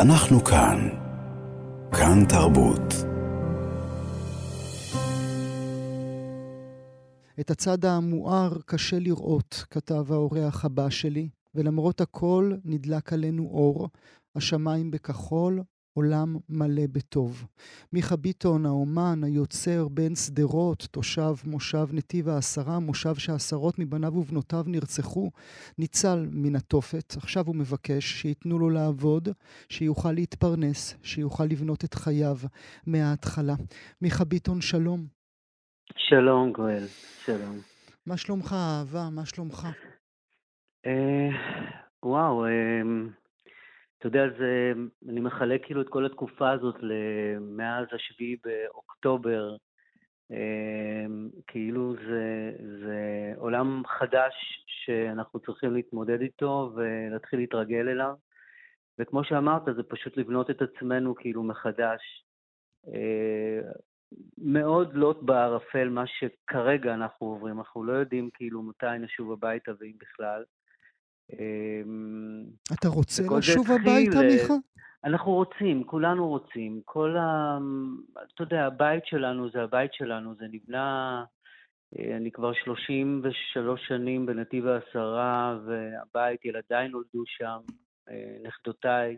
אנחנו 0.00 0.44
כאן. 0.44 0.88
כאן 1.92 2.24
תרבות. 2.28 2.94
את 7.40 7.50
הצד 7.50 7.84
המואר 7.84 8.52
קשה 8.66 8.98
לראות, 8.98 9.64
כתב 9.70 10.12
האורח 10.12 10.64
הבא 10.64 10.90
שלי, 10.90 11.28
ולמרות 11.54 12.00
הכל 12.00 12.52
נדלק 12.64 13.12
עלינו 13.12 13.42
אור, 13.42 13.88
השמיים 14.34 14.90
בכחול, 14.90 15.62
עולם 15.96 16.36
מלא 16.48 16.82
בטוב. 16.92 17.46
מיכה 17.92 18.16
ביטון, 18.16 18.66
האומן, 18.66 19.24
היוצר, 19.24 19.88
בן 19.88 20.14
שדרות, 20.14 20.88
תושב 20.90 21.34
מושב 21.44 21.86
נתיב 21.92 22.28
העשרה, 22.28 22.78
מושב 22.78 23.14
שעשרות 23.14 23.78
מבניו 23.78 24.16
ובנותיו 24.16 24.64
נרצחו, 24.66 25.30
ניצל 25.78 26.26
מן 26.32 26.56
התופת. 26.56 27.14
עכשיו 27.16 27.46
הוא 27.46 27.56
מבקש 27.56 28.04
שייתנו 28.04 28.58
לו 28.58 28.70
לעבוד, 28.70 29.28
שיוכל 29.68 30.12
להתפרנס, 30.12 30.98
שיוכל 31.02 31.44
לבנות 31.44 31.84
את 31.84 31.94
חייו 31.94 32.36
מההתחלה. 32.86 33.54
מיכה 34.02 34.24
ביטון, 34.24 34.60
שלום. 34.60 35.06
שלום, 35.96 36.52
גואל, 36.52 36.84
שלום. 37.24 37.56
מה 38.06 38.16
שלומך, 38.16 38.52
אהבה? 38.52 39.08
מה 39.10 39.26
שלומך? 39.26 39.68
אה, 40.86 41.28
וואו, 42.02 42.44
אה, 42.44 42.50
אתה 43.98 44.06
יודע, 44.06 44.24
זה, 44.38 44.72
אני 45.08 45.20
מחלק 45.20 45.64
כאילו 45.64 45.80
את 45.80 45.88
כל 45.88 46.06
התקופה 46.06 46.50
הזאת 46.50 46.76
מאז 47.40 47.86
השביעי 47.92 48.36
באוקטובר, 48.44 49.56
אמ, 50.30 51.28
כאילו 51.46 51.94
זה, 51.94 52.52
זה 52.80 53.32
עולם 53.36 53.82
חדש 53.86 54.64
שאנחנו 54.66 55.40
צריכים 55.40 55.74
להתמודד 55.74 56.20
איתו 56.20 56.72
ולהתחיל 56.76 57.38
להתרגל 57.38 57.88
אליו. 57.88 58.14
וכמו 58.98 59.24
שאמרת, 59.24 59.62
זה 59.76 59.82
פשוט 59.82 60.16
לבנות 60.16 60.50
את 60.50 60.62
עצמנו 60.62 61.14
כאילו 61.14 61.42
מחדש. 61.42 62.24
אה, 62.88 63.70
מאוד 64.38 64.94
לוט 64.94 65.22
בערפל 65.22 65.88
מה 65.88 66.04
שכרגע 66.06 66.94
אנחנו 66.94 67.26
עוברים, 67.26 67.58
אנחנו 67.58 67.84
לא 67.84 67.92
יודעים 67.92 68.30
כאילו 68.34 68.62
מתי 68.62 68.98
נשוב 69.00 69.32
הביתה 69.32 69.72
ואם 69.80 69.92
בכלל. 69.98 70.44
אמ, 71.32 72.44
אתה 72.72 72.88
רוצה 72.88 73.22
לשוב 73.38 73.66
הביתה, 73.70 74.16
אה, 74.16 74.22
מיכה? 74.22 74.54
אנחנו 75.04 75.32
רוצים, 75.32 75.84
כולנו 75.84 76.28
רוצים. 76.28 76.80
כל 76.84 77.16
ה... 77.16 77.58
אתה 78.34 78.42
יודע, 78.42 78.66
הבית 78.66 79.06
שלנו 79.06 79.50
זה 79.50 79.62
הבית 79.62 79.94
שלנו, 79.94 80.34
זה 80.34 80.44
נבנה... 80.52 81.24
אה, 81.98 82.16
אני 82.16 82.30
כבר 82.30 82.52
33 82.64 83.80
שנים 83.88 84.26
בנתיב 84.26 84.66
העשרה, 84.66 85.58
והבית, 85.66 86.44
ילדיי 86.44 86.88
נולדו 86.88 87.22
שם, 87.26 87.58
אה, 88.10 88.36
נכדותיי. 88.42 89.16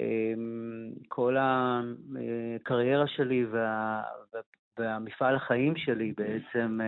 אמ, 0.00 0.90
כל 1.08 1.36
הקריירה 1.40 3.06
שלי 3.06 3.44
וה... 3.44 4.02
והמפעל 4.78 5.36
החיים 5.36 5.76
שלי 5.76 6.12
בעצם 6.16 6.78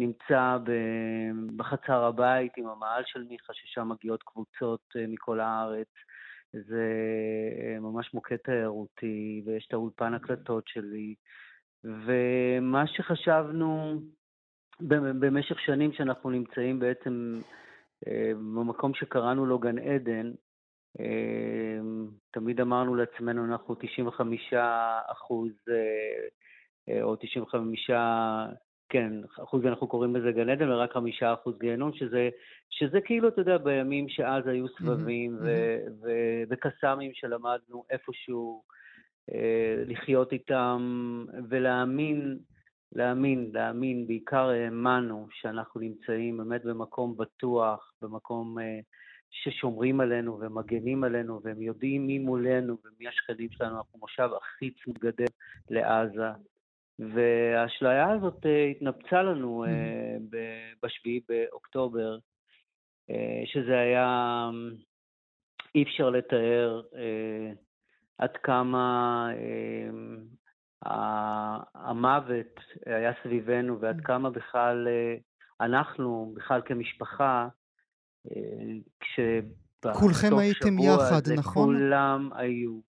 נמצא 0.00 0.58
בחצר 1.56 2.04
הבית 2.04 2.52
עם 2.56 2.66
המעל 2.66 3.02
של 3.06 3.22
מיכה, 3.22 3.52
ששם 3.54 3.88
מגיעות 3.88 4.22
קבוצות 4.22 4.80
אה, 4.96 5.06
מכל 5.08 5.40
הארץ. 5.40 5.88
זה 6.52 6.88
אה, 7.58 7.80
ממש 7.80 8.14
מוקד 8.14 8.36
תיירותי, 8.36 9.42
ויש 9.46 9.66
את 9.68 9.72
האולפן 9.72 10.14
הקלטות 10.14 10.68
שלי. 10.68 11.14
ומה 11.84 12.86
שחשבנו 12.86 14.00
במשך 15.20 15.60
שנים 15.60 15.92
שאנחנו 15.92 16.30
נמצאים 16.30 16.78
בעצם 16.78 17.40
אה, 18.06 18.32
במקום 18.34 18.94
שקראנו 18.94 19.46
לו 19.46 19.58
גן 19.58 19.78
עדן, 19.78 20.32
תמיד 22.30 22.60
אמרנו 22.60 22.94
לעצמנו, 22.94 23.44
אנחנו 23.44 23.74
95 23.74 24.52
אחוז, 25.12 25.52
או 27.02 27.16
95 27.16 27.90
כן, 28.90 29.12
אחוז 29.44 29.66
אנחנו 29.66 29.86
קוראים 29.86 30.16
לזה 30.16 30.32
גן 30.32 30.48
עדן, 30.48 30.70
ורק 30.70 30.92
חמישה 30.92 31.34
אחוז 31.34 31.58
גיהנום, 31.58 31.92
שזה, 31.92 32.28
שזה 32.70 33.00
כאילו, 33.00 33.28
אתה 33.28 33.40
יודע, 33.40 33.58
בימים 33.58 34.08
שאז 34.08 34.46
היו 34.46 34.68
סבבים 34.68 35.38
mm-hmm. 35.38 36.06
וקסאמים 36.50 37.10
שלמדנו 37.14 37.84
איפשהו 37.90 38.62
אה, 39.34 39.82
לחיות 39.86 40.32
איתם, 40.32 41.24
ולהאמין, 41.48 42.38
להאמין, 42.92 43.50
להאמין, 43.52 44.06
בעיקר 44.06 44.48
האמנו 44.48 45.26
שאנחנו 45.30 45.80
נמצאים 45.80 46.36
באמת 46.36 46.64
במקום 46.64 47.16
בטוח, 47.16 47.92
במקום 48.02 48.58
אה, 48.58 48.80
ששומרים 49.30 50.00
עלינו 50.00 50.40
ומגנים 50.40 51.04
עלינו, 51.04 51.40
והם 51.44 51.62
יודעים 51.62 52.06
מי 52.06 52.18
מולנו 52.18 52.76
ומי 52.84 53.08
השכנים 53.08 53.48
שלנו, 53.50 53.76
אנחנו 53.76 53.98
מושב 53.98 54.28
הכי 54.36 54.70
צמוד 54.70 54.98
גדר 54.98 55.32
לעזה. 55.70 56.30
והאשליה 57.00 58.10
הזאת 58.10 58.46
אה, 58.46 58.66
התנפצה 58.66 59.22
לנו 59.22 59.64
אה, 59.64 59.70
mm. 60.16 60.22
ב-7 60.82 61.24
באוקטובר, 61.28 62.18
אה, 63.10 63.42
שזה 63.46 63.78
היה, 63.78 64.50
אי 65.74 65.82
אפשר 65.82 66.10
לתאר 66.10 66.82
עד 68.18 68.36
כמה 68.42 69.28
המוות 71.74 72.60
היה 72.86 73.12
סביבנו 73.22 73.80
ועד 73.80 74.00
mm. 74.00 74.02
כמה 74.02 74.30
בכלל 74.30 74.88
אנחנו, 75.60 76.34
בכלל 76.36 76.60
כמשפחה, 76.64 77.48
כש... 79.00 79.20
כולכם 79.92 80.38
הייתם 80.38 80.78
יחד, 80.78 81.32
נכון? 81.38 81.76
כולם 81.76 82.30
היו. 82.34 82.89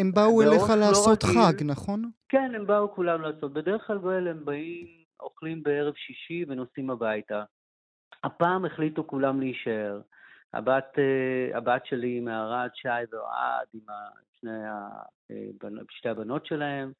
הם 0.00 0.12
באו 0.12 0.42
אליך 0.42 0.70
לא 0.70 0.76
לעשות 0.76 1.24
לא 1.24 1.28
חג, 1.28 1.62
נכון? 1.64 2.10
כן, 2.28 2.52
הם 2.54 2.66
באו 2.66 2.94
כולם 2.94 3.22
לעשות. 3.22 3.52
בדרך 3.52 3.86
כלל 3.86 3.98
גואל 3.98 4.28
הם 4.28 4.44
באים, 4.44 4.86
אוכלים 5.20 5.62
בערב 5.62 5.94
שישי 5.96 6.44
ונוסעים 6.48 6.90
הביתה. 6.90 7.42
הפעם 8.24 8.64
החליטו 8.64 9.06
כולם 9.06 9.40
להישאר. 9.40 10.00
הבת, 10.54 10.98
אה, 10.98 11.56
הבת 11.56 11.86
שלי 11.86 12.20
מערד, 12.20 12.68
שי 12.74 12.88
ואוהד, 13.12 13.66
עם 13.74 13.80
שני, 14.40 14.50
אה, 15.30 15.84
שתי 15.90 16.08
הבנות 16.08 16.46
שלהם, 16.46 16.92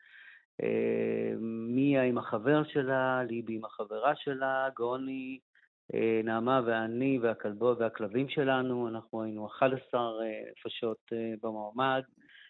אה, 0.63 1.33
מיה 1.75 2.03
עם 2.03 2.19
החבר 2.19 2.63
שלה, 2.65 3.23
ליבי 3.29 3.55
עם 3.55 3.65
החברה 3.65 4.13
שלה, 4.17 4.69
גוני, 4.77 5.39
נעמה 6.25 6.61
ואני 6.67 7.19
והכלבו 7.23 7.75
והכלבים 7.79 8.29
שלנו, 8.29 8.89
אנחנו 8.89 9.23
היינו 9.23 9.47
11 9.47 10.01
נפשות 10.53 11.13
במעמד. 11.43 12.03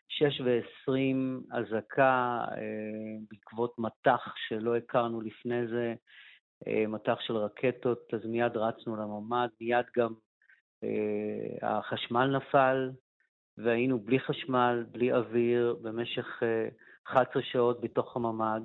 6 0.09 0.41
ו-20 0.41 1.57
אזעקה 1.59 2.45
אה, 2.53 3.17
בעקבות 3.31 3.79
מטח 3.79 4.35
שלא 4.49 4.77
הכרנו 4.77 5.21
לפני 5.21 5.67
זה, 5.67 5.95
אה, 6.67 6.87
מטח 6.87 7.21
של 7.21 7.37
רקטות, 7.37 8.15
אז 8.15 8.27
מיד 8.27 8.57
רצנו 8.57 8.97
לממ"ד, 8.97 9.49
מיד 9.61 9.87
גם 9.97 10.15
אה, 10.85 11.79
החשמל 11.79 12.37
נפל, 12.37 12.91
והיינו 13.59 13.99
בלי 13.99 14.21
חשמל, 14.21 14.85
בלי 14.91 15.13
אוויר, 15.13 15.77
במשך 15.83 16.43
11 17.07 17.43
שעות 17.43 17.81
בתוך 17.81 18.17
הממ"ד. 18.17 18.63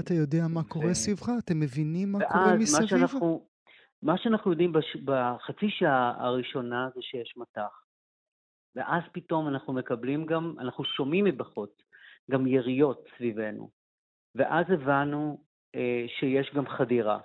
אתה 0.00 0.14
יודע 0.14 0.42
מה 0.48 0.64
קורה. 0.64 0.94
סביבך? 0.94 1.28
אתם 1.38 1.60
מבינים 1.60 2.12
מה 2.12 2.18
קורה 2.32 2.56
מסביב? 2.56 2.82
מה 4.02 4.18
שאנחנו, 4.18 4.50
יודעים 4.50 4.72
בש... 4.72 4.96
בחצי 4.96 5.70
שעה 5.70 6.14
הראשונה 6.18 6.88
זה 6.94 7.00
שיש 7.02 7.34
מטח. 7.36 7.82
ואז 8.76 9.02
פתאום 9.12 9.48
אנחנו 9.48 9.72
מקבלים 9.72 10.26
גם, 10.26 10.54
אנחנו 10.58 10.84
שומעים 10.84 11.24
מבחוץ 11.24 11.70
גם 12.30 12.46
יריות 12.46 13.04
סביבנו. 13.16 13.70
ואז 14.34 14.66
הבנו 14.68 15.38
אה, 15.74 16.04
שיש 16.18 16.50
גם 16.54 16.68
חדירה. 16.68 17.18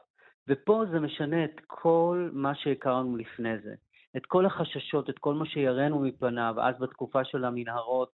ופה 0.48 0.84
זה 0.92 1.00
משנה 1.00 1.46
את 1.46 1.62
כל 1.68 2.30
מה 2.34 2.56
שהכרנו 2.56 3.18
לפני 3.18 3.60
זה. 3.64 3.74
את 4.18 4.26
כל 4.26 4.46
החששות, 4.46 5.10
את 5.10 5.20
כל 5.20 5.34
מה 5.34 5.46
שיראנו 5.46 6.00
מפניו, 6.00 6.56
אז 6.62 6.76
בתקופה 6.80 7.24
של 7.24 7.46
המנהרות 7.46 8.12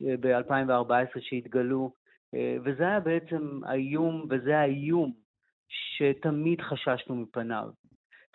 ב-2014 0.00 1.20
שהתגלו, 1.20 1.92
אה, 1.94 2.07
וזה 2.64 2.82
היה 2.82 3.00
בעצם 3.00 3.60
האיום, 3.64 4.26
וזה 4.30 4.58
האיום 4.58 5.12
שתמיד 5.68 6.60
חששנו 6.60 7.16
מפניו. 7.16 7.68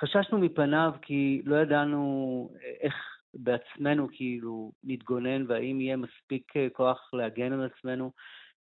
חששנו 0.02 0.38
מפניו 0.38 0.92
כי 1.02 1.42
לא 1.46 1.56
ידענו 1.56 2.50
אה, 2.56 2.72
איך 2.82 2.94
בעצמנו 3.34 4.08
כאילו 4.12 4.72
נתגונן, 4.84 5.46
והאם 5.48 5.82
יהיה 5.82 5.98
מספיק 5.98 6.58
אה, 6.58 6.68
כוח 6.74 7.14
להגן 7.14 7.54
על 7.54 7.66
עצמנו. 7.66 8.12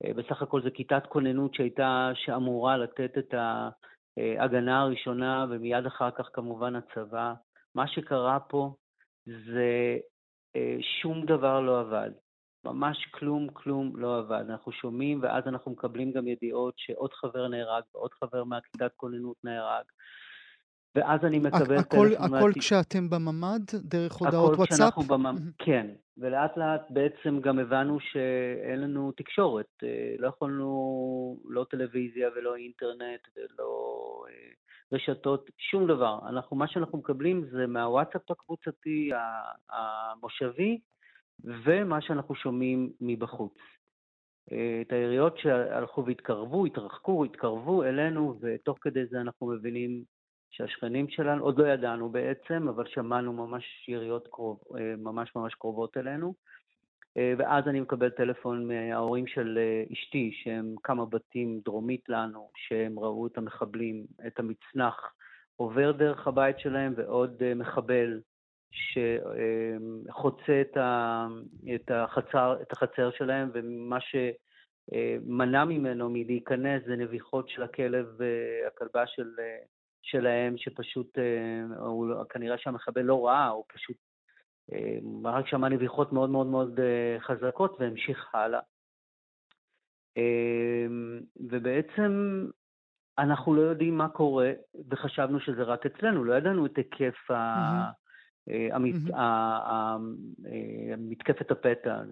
אה, 0.04 0.14
בסך 0.14 0.42
הכל 0.42 0.62
זו 0.62 0.68
כיתת 0.74 1.06
כוננות 1.08 1.54
שהייתה, 1.54 2.10
שאמורה 2.14 2.76
לתת 2.76 3.18
את 3.18 3.34
ההגנה 3.36 4.80
הראשונה, 4.80 5.46
ומיד 5.50 5.86
אחר 5.86 6.10
כך 6.10 6.28
כמובן 6.32 6.76
הצבא. 6.76 7.34
מה 7.74 7.88
שקרה 7.88 8.40
פה 8.40 8.74
זה 9.26 9.98
אה, 10.56 10.76
שום 11.00 11.26
דבר 11.26 11.60
לא 11.60 11.80
עבד. 11.80 12.10
ממש 12.64 13.06
כלום, 13.10 13.48
כלום 13.52 13.96
לא 13.96 14.18
עבד. 14.18 14.44
אנחנו 14.48 14.72
שומעים, 14.72 15.18
ואז 15.22 15.44
אנחנו 15.46 15.72
מקבלים 15.72 16.12
גם 16.12 16.28
ידיעות 16.28 16.74
שעוד 16.76 17.12
חבר 17.12 17.48
נהרג 17.48 17.82
ועוד 17.94 18.10
חבר 18.12 18.44
מהכיתת 18.44 18.90
כוננות 18.96 19.36
נהרג. 19.44 19.84
ואז 20.96 21.20
אני 21.24 21.38
מקבל 21.38 21.76
הכל, 21.76 22.08
טלפון... 22.08 22.36
הכל 22.36 22.46
מהת- 22.48 22.58
כשאתם 22.58 23.10
בממ"ד, 23.10 23.64
דרך 23.82 24.12
הודעות 24.12 24.52
הכל 24.52 24.58
וואטסאפ? 24.58 24.78
כשאנחנו 24.78 25.02
במ... 25.02 25.24
כן, 25.64 25.86
ולאט 26.18 26.56
לאט 26.56 26.82
בעצם 26.90 27.40
גם 27.40 27.58
הבנו 27.58 27.98
שאין 28.00 28.80
לנו 28.80 29.12
תקשורת. 29.12 29.66
אה, 29.82 30.14
לא 30.18 30.28
יכולנו, 30.28 31.38
לא 31.48 31.66
טלוויזיה 31.70 32.28
ולא 32.36 32.56
אינטרנט 32.56 33.20
ולא 33.36 33.94
אה, 34.28 34.34
רשתות, 34.92 35.50
שום 35.58 35.86
דבר. 35.86 36.18
אנחנו, 36.28 36.56
מה 36.56 36.68
שאנחנו 36.68 36.98
מקבלים 36.98 37.44
זה 37.52 37.66
מהוואטסאפ 37.66 38.30
הקבוצתי, 38.30 39.10
המושבי, 39.70 40.78
ומה 41.44 42.00
שאנחנו 42.00 42.34
שומעים 42.34 42.92
מבחוץ. 43.00 43.54
אה, 44.52 44.82
את 44.86 44.92
היריות 44.92 45.38
שהלכו 45.38 46.06
והתקרבו, 46.06 46.66
התרחקו, 46.66 47.24
התקרבו 47.24 47.84
אלינו, 47.84 48.38
ותוך 48.40 48.78
כדי 48.80 49.06
זה 49.06 49.20
אנחנו 49.20 49.46
מבינים 49.46 50.02
שהשכנים 50.50 51.08
שלנו, 51.08 51.44
עוד 51.44 51.58
לא 51.58 51.66
ידענו 51.66 52.08
בעצם, 52.08 52.68
אבל 52.68 52.86
שמענו 52.86 53.32
ממש 53.32 53.88
יריות 53.88 54.28
קרוב, 54.30 54.60
אה, 54.78 54.94
ממש 54.98 55.36
ממש 55.36 55.54
קרובות 55.54 55.96
אלינו. 55.96 56.34
אה, 57.16 57.34
ואז 57.38 57.68
אני 57.68 57.80
מקבל 57.80 58.10
טלפון 58.10 58.68
מההורים 58.68 59.26
של 59.26 59.58
אשתי, 59.92 60.30
שהם 60.42 60.74
כמה 60.82 61.06
בתים 61.06 61.60
דרומית 61.64 62.08
לנו, 62.08 62.50
שהם 62.56 62.98
ראו 62.98 63.26
את 63.26 63.38
המחבלים, 63.38 64.04
את 64.26 64.38
המצנח 64.38 65.12
עובר 65.56 65.92
דרך 65.92 66.26
הבית 66.26 66.58
שלהם, 66.58 66.94
ועוד 66.96 67.54
מחבל 67.54 68.20
שחוצה 68.74 70.60
את, 70.60 70.76
ה, 70.76 71.26
את, 71.74 71.90
החצר, 71.90 72.56
את 72.62 72.72
החצר 72.72 73.10
שלהם, 73.10 73.50
ומה 73.54 73.98
שמנע 74.00 75.64
ממנו 75.64 76.10
מלהיכנס 76.10 76.82
זה 76.86 76.96
נביחות 76.96 77.48
של 77.48 77.62
הכלב, 77.62 78.22
אה, 78.22 78.66
הכלבה 78.66 79.06
של, 79.06 79.30
אה, 79.38 79.58
שלהם, 80.02 80.56
שפשוט, 80.56 81.18
אה, 81.18 81.78
הוא, 81.78 82.08
לא- 82.08 82.24
כנראה 82.30 82.58
שהמחבל 82.58 83.02
לא 83.02 83.26
ראה, 83.26 83.48
הוא 83.48 83.64
פשוט 83.74 83.96
רק 85.24 85.46
שמע 85.46 85.68
נביחות 85.68 86.12
מאוד 86.12 86.30
מאוד 86.30 86.46
מאוד 86.46 86.80
חזקות 87.18 87.76
והמשיך 87.80 88.34
הלאה. 88.34 88.60
אה, 90.16 90.86
ובעצם 91.36 92.44
אנחנו 93.18 93.54
לא 93.54 93.60
יודעים 93.60 93.98
מה 93.98 94.08
קורה, 94.08 94.52
וחשבנו 94.90 95.40
שזה 95.40 95.62
רק 95.62 95.86
אצלנו, 95.86 96.24
לא 96.24 96.34
ידענו 96.34 96.66
את 96.66 96.76
היקף 96.76 97.30
ה... 97.30 98.03
אה, 98.50 98.68
אה, 99.14 99.96
מתקפת 100.98 101.50
הפתע. 101.50 102.02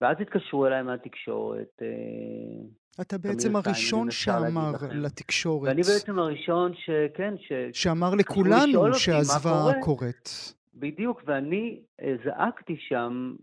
ואז 0.00 0.16
התקשרו 0.20 0.66
אליי 0.66 0.82
מהתקשורת, 0.82 1.82
אה, 1.82 1.86
אתה 3.00 3.18
בעצם 3.18 3.56
הראשון 3.56 4.10
שאמר. 4.10 4.72
לתקשורת, 4.90 5.68
ואני 5.68 5.82
בעצם 5.82 6.18
הראשון 6.18 6.72
שכן, 6.74 7.34
ש... 7.38 7.52
שאמר 7.72 8.14
לכולנו 8.14 8.94
שהזוועה. 8.94 9.80
קורית. 9.80 10.54
בדיוק, 10.74 11.22
ואני 11.26 11.80
זעקתי 12.24 12.76
שם, 12.78 13.34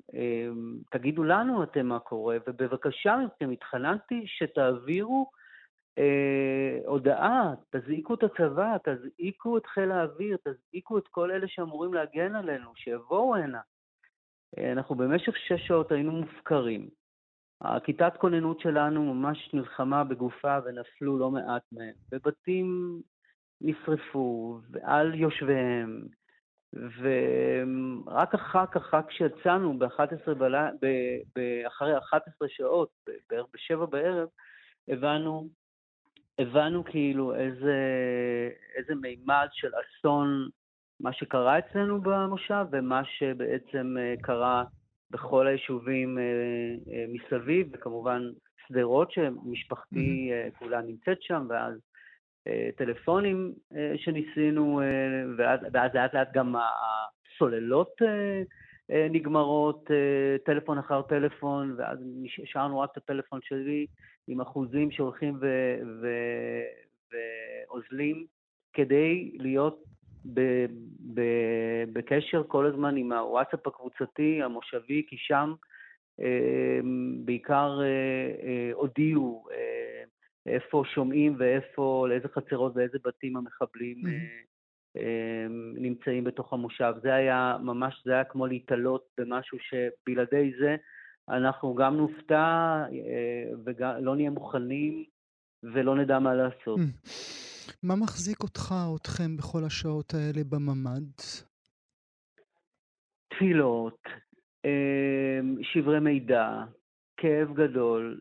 תגידו 0.92 1.24
לנו 1.24 1.64
אתם 1.64 1.86
מה 1.86 2.00
קורה, 2.00 2.38
ובבקשה 2.48 3.16
מכם 3.26 3.52
התחננתי 3.52 4.24
שתעבירו 4.26 5.32
אה, 5.98 6.80
הודעה, 6.86 7.54
תזעיקו 7.70 8.14
את 8.14 8.24
הצבא, 8.24 8.78
תזעיקו 8.84 9.58
את 9.58 9.66
חיל 9.66 9.92
האוויר, 9.92 10.38
תזעיקו 10.44 10.98
את 10.98 11.08
כל 11.08 11.32
אלה 11.32 11.48
שאמורים 11.48 11.94
להגן 11.94 12.36
עלינו, 12.36 12.72
שיבואו 12.76 13.36
הנה. 13.36 13.62
אה, 14.58 14.72
אנחנו 14.72 14.96
במשך 14.96 15.38
שש 15.38 15.68
שעות 15.68 15.92
היינו 15.92 16.12
מופקרים. 16.12 16.90
הכיתת 17.62 18.14
כוננות 18.18 18.60
שלנו 18.60 19.14
ממש 19.14 19.50
נלחמה 19.54 20.04
בגופה 20.04 20.58
ונפלו 20.66 21.18
לא 21.18 21.32
מעט 21.32 21.64
מהם, 21.72 21.94
ובתים 22.12 23.02
נשרפו 23.62 24.60
על 24.84 25.16
יושביהם, 25.16 26.02
ורק 26.74 28.34
אחר 28.34 28.66
כך, 28.66 28.94
רק 28.94 29.08
כשיצאנו 29.08 29.80
ב-11 29.80 30.34
בלילה, 30.34 30.70
אחרי 31.68 31.98
11 31.98 32.50
שעות, 32.50 32.90
בערך 33.30 33.46
בשבע 33.54 33.86
בערב, 33.86 34.30
הבנו, 34.88 35.50
הבנו 36.42 36.84
כאילו 36.86 37.36
איזה, 37.36 37.78
איזה 38.76 38.96
מימד 38.96 39.48
של 39.52 39.68
אסון, 39.68 40.50
מה 41.00 41.14
שקרה 41.14 41.60
אצלנו 41.60 42.02
במושב 42.02 42.66
ומה 42.72 43.02
שבעצם 43.06 43.96
אה, 44.00 44.14
קרה 44.22 44.64
בכל 45.12 45.48
היישובים 45.48 46.18
אה, 46.18 46.24
אה, 46.94 47.06
מסביב, 47.08 47.68
וכמובן 47.74 48.22
שדרות 48.68 49.12
שמשפחתי 49.12 50.30
אה, 50.32 50.48
כולה 50.60 50.82
נמצאת 50.82 51.22
שם, 51.22 51.48
ואז 51.50 51.74
טלפונים 52.78 53.54
שניסינו, 53.96 54.82
ואז 55.38 55.60
לאט 55.94 56.14
לאט 56.14 56.34
גם 56.34 56.56
הסוללות 56.56 57.92
נגמרות, 58.92 59.92
אה, 59.92 60.38
טלפון 60.46 60.78
אחר 60.78 61.02
טלפון, 61.02 61.76
ואז 61.78 62.00
השארנו 62.44 62.80
רק 62.80 62.90
את 62.92 62.98
הטלפון 62.98 63.40
שלי 63.44 63.86
עם 64.28 64.42
אחוזים 64.42 64.92
שהולכים 64.92 65.38
ו- 65.42 65.80
ו- 66.02 67.12
ואוזלים, 67.12 68.26
כדי 68.74 69.32
להיות 69.40 69.84
ב- 70.34 70.66
ב- 71.14 71.84
בקשר 71.94 72.44
כל 72.48 72.66
הזמן 72.66 72.98
עם 72.98 73.12
הוואטסאפ 73.12 73.68
הקבוצתי, 73.68 74.42
המושבי, 74.44 75.04
כי 75.08 75.18
שם 75.18 75.54
אה, 76.22 76.80
בעיקר 77.26 77.80
אה, 77.82 77.86
אה, 78.48 78.70
הודיעו 78.74 79.48
אה, 79.52 80.04
איפה 80.46 80.84
שומעים 80.94 81.36
ואיפה, 81.38 82.06
לאיזה 82.10 82.28
חצרות 82.28 82.72
ואיזה 82.76 82.98
בתים 83.04 83.38
המחבלים 83.38 84.08
אה, 84.08 84.12
אה, 84.12 84.18
נמצאים 85.76 86.24
בתוך 86.24 86.54
המושב. 86.54 86.94
זה 87.04 87.14
היה 87.14 87.58
ממש, 87.64 88.02
זה 88.06 88.12
היה 88.12 88.24
כמו 88.24 88.48
להתעלות 88.48 89.06
במשהו 89.18 89.58
שבלעדי 89.60 90.52
זה 90.60 90.76
אנחנו 91.30 91.76
גם 91.76 91.98
נופתע 91.98 92.84
אה, 92.92 93.52
וגם 93.66 94.06
לא 94.06 94.16
נהיה 94.16 94.30
מוכנים 94.30 95.04
ולא 95.64 95.96
נדע 95.96 96.20
מה 96.20 96.34
לעשות. 96.34 96.80
מה 97.84 97.96
מחזיק 97.96 98.44
אותך 98.44 98.74
או 98.88 98.98
אתכם 98.98 99.38
בכל 99.38 99.64
השעות 99.66 100.14
האלה 100.14 100.44
בממ"ד? 100.50 101.22
תפילות, 103.30 104.04
אה, 104.66 105.40
שברי 105.62 106.00
מידע, 106.00 106.64
כאב 107.18 107.54
גדול. 107.54 108.20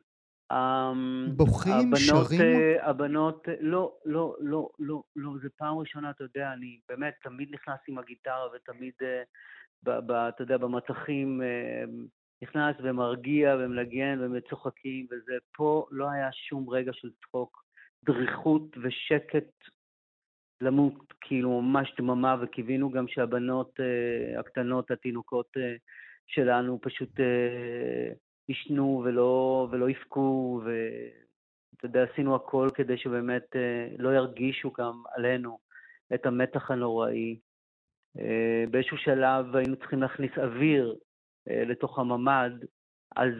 אמ? 0.52 1.26
הבנות, 1.38 1.98
שרים? 1.98 2.40
אה, 2.40 2.88
הבנות, 2.88 3.48
לא, 3.60 3.92
לא, 4.04 4.36
לא, 4.40 4.68
לא, 4.78 5.02
לא, 5.16 5.32
זו 5.42 5.48
פעם 5.56 5.78
ראשונה, 5.78 6.10
אתה 6.10 6.24
יודע, 6.24 6.52
אני 6.52 6.78
באמת 6.88 7.14
תמיד 7.22 7.48
נכנס 7.52 7.78
עם 7.88 7.98
הגיטרה 7.98 8.46
ותמיד, 8.54 8.94
אה, 9.02 9.22
ב, 9.82 9.90
ב, 9.90 10.10
אתה 10.12 10.42
יודע, 10.42 10.56
במטחים, 10.56 11.42
אה, 11.42 11.84
נכנס 12.42 12.76
ומרגיע 12.82 13.56
ומנגן 13.60 14.18
ומצוחקים 14.20 15.06
וזה. 15.10 15.32
פה 15.56 15.86
לא 15.90 16.10
היה 16.10 16.28
שום 16.32 16.70
רגע 16.70 16.92
של 16.92 17.10
צחוק, 17.22 17.64
דריכות 18.04 18.76
ושקט 18.82 19.52
למות, 20.60 21.12
כאילו 21.20 21.62
ממש 21.62 21.94
דממה, 21.98 22.36
וקיווינו 22.42 22.90
גם 22.90 23.08
שהבנות 23.08 23.80
הקטנות, 24.38 24.90
התינוקות 24.90 25.56
שלנו, 26.26 26.78
פשוט 26.82 27.10
ישנו 28.50 29.02
ולא, 29.04 29.68
ולא 29.70 29.90
יבכו, 29.90 30.62
ואתה 30.64 31.86
יודע, 31.86 32.02
עשינו 32.02 32.34
הכל 32.34 32.68
כדי 32.74 32.98
שבאמת 32.98 33.56
אה, 33.56 33.88
לא 33.98 34.14
ירגישו 34.14 34.72
גם 34.78 35.02
עלינו 35.14 35.58
את 36.14 36.26
המתח 36.26 36.70
הנוראי. 36.70 37.38
אה, 38.18 38.64
באיזשהו 38.70 38.96
שלב 38.96 39.56
היינו 39.56 39.76
צריכים 39.76 40.02
להכניס 40.02 40.30
אוויר 40.38 40.96
אה, 41.50 41.64
לתוך 41.64 41.98
הממ"ד, 41.98 42.50
אז 43.16 43.32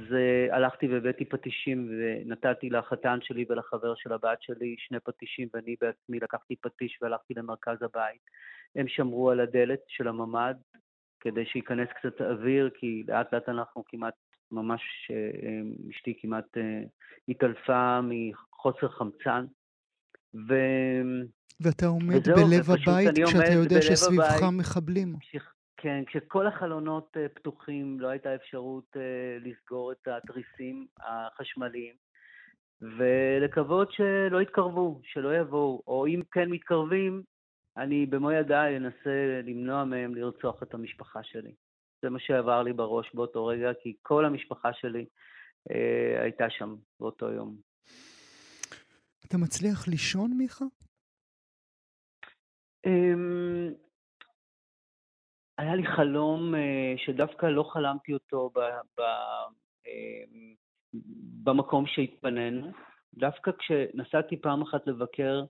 הלכתי 0.51 0.89
והבאתי 0.89 1.25
פטישים 1.25 1.89
ונתתי 1.91 2.71
לחתן 2.71 3.19
שלי 3.23 3.45
ולחבר 3.49 3.95
של 3.95 4.13
הבת 4.13 4.43
שלי 4.43 4.75
שני 4.79 5.01
פטישים 5.01 5.49
ואני 5.55 5.75
בעצמי 5.81 6.21
לקחתי 6.21 6.57
פטיש 6.57 6.99
והלכתי 7.03 7.35
למרכז 7.35 7.83
הבית. 7.83 8.21
הם 8.77 8.89
שמרו 8.89 9.31
על 9.31 9.41
הדלת 9.41 9.81
של 9.89 10.09
הממ"ד 10.09 10.55
כדי 11.21 11.47
שייכנס 11.47 11.89
קצת 11.89 12.21
אוויר, 12.21 12.71
כי 12.71 13.03
לאט 13.09 13.35
לאט 13.35 13.49
אנחנו 13.49 13.85
כמעט, 13.87 14.15
ממש 14.53 14.81
uh, 15.11 15.91
אשתי 15.91 16.15
כמעט 16.21 16.57
uh, 16.57 16.89
התעלפה 17.29 18.01
מחוסר 18.03 18.89
חמצן. 18.89 19.45
ו... 20.35 20.55
ואתה 21.61 21.87
עומד 21.87 22.17
וזהו, 22.17 22.37
בלב 22.37 22.71
הבית 22.71 23.27
כשאתה 23.27 23.53
יודע 23.53 23.83
שסביבך 23.83 24.43
הבית. 24.43 24.59
מחבלים. 24.59 25.15
כש- 25.21 25.37
כן, 25.83 26.03
כשכל 26.07 26.47
החלונות 26.47 27.17
אה, 27.17 27.29
פתוחים, 27.29 28.01
לא 28.01 28.09
הייתה 28.09 28.35
אפשרות 28.35 28.97
אה, 28.97 29.39
לסגור 29.41 29.93
את 29.93 30.09
התריסים 30.09 30.87
החשמליים, 31.01 31.95
ולקוות 32.83 33.93
שלא 33.93 34.41
יתקרבו, 34.43 35.01
שלא 35.05 35.37
יבואו, 35.37 35.83
או 35.87 36.07
אם 36.07 36.23
כן 36.33 36.51
מתקרבים, 36.51 37.23
אני 37.77 38.07
במו 38.07 38.33
ידיי 38.33 38.77
אנסה 38.77 39.41
למנוע 39.45 39.85
מהם 39.85 40.15
לרצוח 40.15 40.63
את 40.63 40.75
המשפחה 40.75 41.21
שלי. 41.23 41.55
זה 42.03 42.11
מה 42.11 42.19
שעבר 42.21 42.63
לי 42.63 42.73
בראש 42.73 43.15
באותו 43.15 43.47
רגע, 43.47 43.71
כי 43.83 43.97
כל 44.03 44.25
המשפחה 44.25 44.73
שלי 44.73 45.07
אה, 45.71 46.23
הייתה 46.23 46.51
שם 46.51 46.75
באותו 47.01 47.33
יום. 47.33 47.57
אתה 49.27 49.39
מצליח 49.39 49.89
לישון, 49.89 50.31
מיכה? 50.39 50.65
אמ, 52.87 53.73
היה 55.59 55.75
לי 55.75 55.87
חלום 55.97 56.55
אה, 56.55 56.95
שדווקא 56.97 57.47
לא 57.47 57.63
חלמתי 57.73 58.15
אותו 58.15 58.51
ב, 58.55 58.59
ב, 58.99 59.03
אמ, 59.87 60.55
במקום 61.45 61.87
שהתפנינו. 61.87 62.73
דווקא 63.15 63.51
כשנסעתי 63.59 64.41
פעם 64.41 64.63
אחת 64.63 64.87
לבקר 64.87 65.45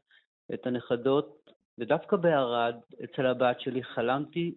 את 0.55 0.67
הנכדות, 0.67 1.51
ודווקא 1.79 2.17
בערד, 2.17 2.75
אצל 3.05 3.27
הבת 3.27 3.61
שלי, 3.61 3.85
חלמתי 3.85 4.55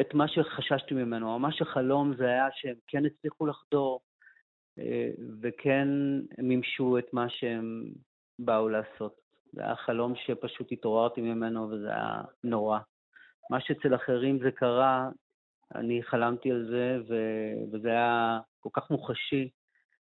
את 0.00 0.14
מה 0.14 0.28
שחששתי 0.28 0.94
ממנו. 0.94 1.38
ממש 1.38 1.62
החלום 1.62 2.14
זה 2.16 2.24
היה 2.24 2.48
שהם 2.54 2.76
כן 2.86 3.06
הצליחו 3.06 3.46
לחדור, 3.46 4.00
אה, 4.78 5.10
וכן 5.42 5.88
מימשו 6.38 6.98
את 6.98 7.12
מה 7.12 7.28
שהם 7.28 7.84
באו 8.38 8.68
לעשות. 8.68 9.20
זה 9.52 9.64
היה 9.64 9.76
חלום 9.76 10.14
שפשוט 10.16 10.72
התעוררתי 10.72 11.20
ממנו 11.20 11.70
וזה 11.70 11.88
היה 11.88 12.22
נורא. 12.44 12.78
מה 13.50 13.60
שאצל 13.60 13.94
אחרים 13.94 14.38
זה 14.38 14.50
קרה, 14.50 15.08
אני 15.74 16.02
חלמתי 16.02 16.50
על 16.50 16.66
זה, 16.70 16.98
ו- 17.08 17.72
וזה 17.72 17.88
היה 17.88 18.40
כל 18.60 18.68
כך 18.72 18.90
מוחשי, 18.90 19.50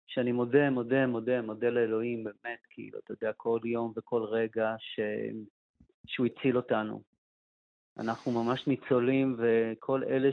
שאני 0.07 0.33
מודה, 0.33 0.71
מודה, 0.71 1.07
מודה, 1.07 1.42
מודה 1.42 1.71
לאלוהים, 1.71 2.25
באמת, 2.25 2.59
כאילו, 2.71 2.99
אתה 2.99 3.12
יודע, 3.12 3.33
כל 3.37 3.61
יום 3.64 3.92
וכל 3.97 4.23
רגע 4.23 4.75
ש... 4.78 5.00
שהוא 6.07 6.26
הציל 6.26 6.57
אותנו. 6.57 7.02
אנחנו 7.99 8.45
ממש 8.45 8.67
ניצולים, 8.67 9.37
וכל 9.38 10.05
אלה 10.05 10.28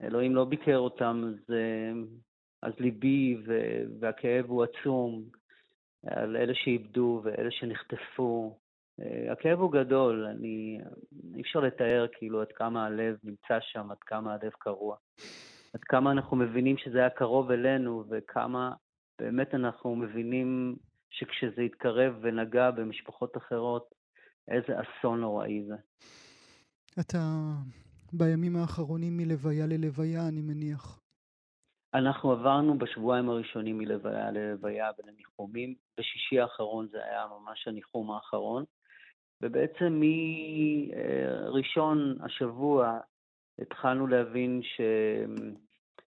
שאלוהים 0.00 0.34
לא 0.34 0.44
ביקר 0.44 0.78
אותם, 0.78 1.22
אז, 1.26 1.54
אז 2.62 2.72
ליבי 2.78 3.36
והכאב 4.00 4.44
הוא 4.48 4.64
עצום 4.64 5.24
על 6.06 6.36
אלה 6.36 6.54
שאיבדו 6.54 7.20
ואלה 7.24 7.50
שנחטפו. 7.50 8.58
הכאב 9.32 9.60
הוא 9.60 9.72
גדול, 9.72 10.24
אני, 10.24 10.80
אי 11.34 11.40
אפשר 11.40 11.60
לתאר 11.60 12.06
כאילו 12.12 12.40
עד 12.40 12.52
כמה 12.52 12.86
הלב 12.86 13.16
נמצא 13.24 13.58
שם, 13.60 13.90
עד 13.90 13.98
כמה 14.00 14.34
הלב 14.34 14.52
קרוע. 14.58 14.96
עד 15.74 15.84
כמה 15.84 16.12
אנחנו 16.12 16.36
מבינים 16.36 16.76
שזה 16.78 16.98
היה 16.98 17.10
קרוב 17.10 17.50
אלינו, 17.50 18.04
וכמה 18.10 18.72
באמת 19.18 19.54
אנחנו 19.54 19.96
מבינים 19.96 20.76
שכשזה 21.10 21.62
התקרב 21.62 22.14
ונגע 22.20 22.70
במשפחות 22.70 23.36
אחרות, 23.36 23.94
איזה 24.48 24.72
אסון 24.80 25.20
נוראי 25.20 25.64
זה. 25.68 25.74
אתה 27.00 27.18
בימים 28.12 28.56
האחרונים 28.56 29.16
מלוויה 29.16 29.66
ללוויה, 29.66 30.28
אני 30.28 30.40
מניח. 30.42 31.00
אנחנו 31.94 32.32
עברנו 32.32 32.78
בשבועיים 32.78 33.28
הראשונים 33.28 33.78
מלוויה 33.78 34.30
ללוויה 34.30 34.90
ולניחומים. 34.98 35.74
בשישי 35.98 36.40
האחרון 36.40 36.88
זה 36.88 37.04
היה 37.04 37.26
ממש 37.26 37.68
הניחום 37.68 38.10
האחרון. 38.10 38.64
ובעצם 39.42 40.00
מראשון 41.50 42.16
השבוע 42.20 42.98
התחלנו 43.58 44.06
להבין 44.06 44.60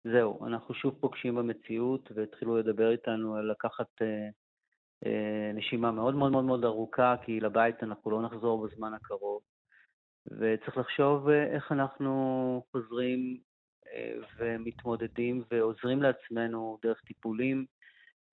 שזהו, 0.06 0.46
אנחנו 0.48 0.74
שוב 0.74 0.96
פוגשים 1.00 1.36
במציאות, 1.36 2.12
והתחילו 2.16 2.58
לדבר 2.58 2.92
איתנו 2.92 3.36
על 3.36 3.52
לקחת 3.52 4.02
אה, 4.02 4.30
נשימה 5.54 5.92
מאוד 5.92 6.16
מאוד 6.16 6.32
מאוד 6.32 6.44
מאוד 6.44 6.66
ארוכה, 6.66 7.16
כי 7.26 7.40
לבית 7.40 7.84
אנחנו 7.84 8.12
לא 8.12 8.22
נחזור 8.22 8.68
בזמן 8.68 8.94
הקרוב. 8.94 9.42
וצריך 10.28 10.78
לחשוב 10.78 11.30
אה, 11.30 11.44
איך 11.44 11.72
אנחנו 11.72 12.64
חוזרים 12.72 13.38
ומתמודדים 14.38 15.44
ועוזרים 15.52 16.02
לעצמנו 16.02 16.78
דרך 16.84 17.02
טיפולים, 17.02 17.66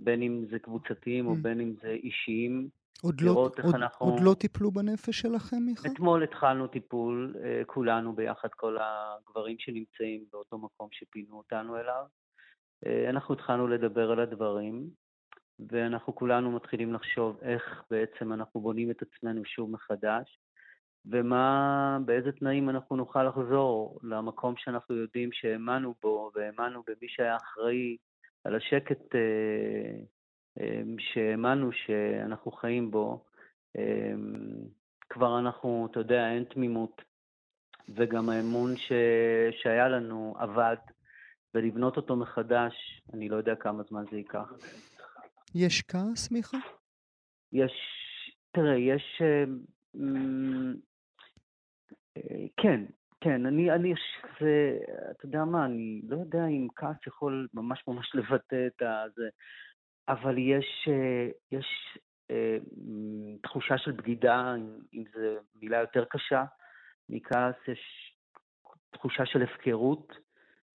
בין 0.01 0.23
אם 0.23 0.45
זה 0.51 0.59
קבוצתיים 0.59 1.27
או 1.27 1.33
mm. 1.33 1.37
בין 1.43 1.61
אם 1.61 1.75
זה 1.83 1.89
אישיים, 1.89 2.69
עוד 3.03 3.21
לא, 3.21 3.31
עוד, 3.31 3.53
אנחנו... 3.75 4.07
עוד 4.07 4.21
לא 4.21 4.35
טיפלו 4.35 4.71
בנפש 4.71 5.21
שלכם, 5.21 5.57
מיכה? 5.57 5.89
אתמול 5.89 6.23
התחלנו 6.23 6.67
טיפול, 6.67 7.35
אה, 7.45 7.63
כולנו 7.67 8.13
ביחד, 8.13 8.49
כל 8.57 8.77
הגברים 8.81 9.57
שנמצאים 9.59 10.25
באותו 10.33 10.59
מקום 10.59 10.89
שפינו 10.93 11.37
אותנו 11.37 11.77
אליו. 11.77 12.05
אה, 12.87 13.11
אנחנו 13.11 13.35
התחלנו 13.35 13.69
לדבר 13.69 14.11
על 14.11 14.21
הדברים, 14.21 14.91
ואנחנו 15.71 16.15
כולנו 16.15 16.51
מתחילים 16.51 16.95
לחשוב 16.95 17.39
איך 17.43 17.83
בעצם 17.91 18.33
אנחנו 18.33 18.61
בונים 18.61 18.91
את 18.91 19.03
עצמנו 19.03 19.45
שוב 19.45 19.71
מחדש, 19.71 20.39
ומה, 21.07 21.99
באיזה 22.05 22.33
תנאים 22.33 22.71
אנחנו 22.71 22.97
נוכל 22.97 23.23
לחזור 23.23 24.01
למקום 24.03 24.55
שאנחנו 24.57 24.95
יודעים 24.95 25.33
שהאמנו 25.33 25.95
בו, 26.03 26.31
והאמנו 26.35 26.83
במי 26.87 27.09
שהיה 27.09 27.37
אחראי 27.37 27.97
על 28.45 28.55
השקט 28.57 29.15
אה, 29.15 29.99
אמ, 30.61 30.97
שהאמנו 30.99 31.73
שאנחנו 31.73 32.53
חיים 32.53 32.91
בו, 32.91 33.25
אמ, 33.77 34.69
כבר 35.09 35.39
אנחנו, 35.39 35.89
אתה 35.91 36.01
יודע, 36.01 36.31
אין 36.31 36.45
תמימות, 36.45 37.03
וגם 37.97 38.29
האמון 38.29 38.77
ש... 38.77 38.93
שהיה 39.63 39.89
לנו 39.89 40.35
עבד, 40.39 40.77
ולבנות 41.55 41.97
אותו 41.97 42.17
מחדש, 42.17 43.03
אני 43.15 43.29
לא 43.29 43.37
יודע 43.37 43.55
כמה 43.55 43.83
זמן 43.83 44.05
זה 44.11 44.17
ייקח. 44.17 44.53
יש 45.55 45.83
כעס, 45.83 46.31
מיכה? 46.31 46.59
יש, 47.53 47.73
תראה, 48.51 48.77
יש... 48.77 49.23
אמ, 49.95 50.75
אה, 52.17 52.47
כן, 52.57 52.85
כן, 53.21 53.47
אני, 53.47 53.71
אני, 53.71 53.95
זה, 54.41 54.79
אתה 55.11 55.27
יודע 55.27 55.45
מה, 55.45 55.65
אני 55.65 56.01
לא 56.09 56.17
יודע 56.17 56.47
אם 56.47 56.69
כעס 56.77 57.07
יכול 57.07 57.49
ממש 57.55 57.85
ממש 57.89 58.15
לבטא 58.15 58.67
את 58.67 58.83
זה. 59.17 59.29
אבל 60.09 60.39
יש, 60.39 60.89
אה, 60.89 61.29
יש 61.53 61.67
אה, 62.31 62.57
תחושה 63.43 63.79
של 63.79 63.93
בגידה, 63.93 64.55
אם 64.95 65.05
זו 65.15 65.21
מילה 65.63 65.79
יותר 65.79 66.05
קשה 66.05 66.45
מכעס, 67.09 67.55
יש 67.69 68.15
תחושה 68.91 69.27
של 69.27 69.43
הפקרות, 69.43 70.13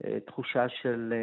אה, 0.06 0.20
תחושה 0.20 0.70
של, 0.70 1.14